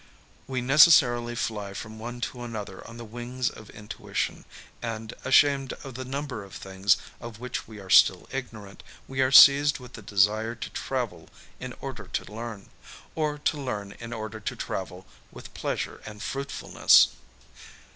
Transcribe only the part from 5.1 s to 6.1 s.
ashamed of the